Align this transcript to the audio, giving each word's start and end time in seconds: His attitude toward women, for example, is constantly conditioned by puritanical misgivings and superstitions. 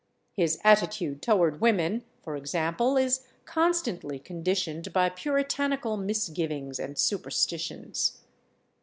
His 0.33 0.57
attitude 0.63 1.21
toward 1.21 1.61
women, 1.61 2.03
for 2.23 2.35
example, 2.35 2.97
is 2.97 3.27
constantly 3.45 4.17
conditioned 4.17 4.91
by 4.93 5.09
puritanical 5.09 5.95
misgivings 5.95 6.79
and 6.79 6.97
superstitions. 6.97 8.19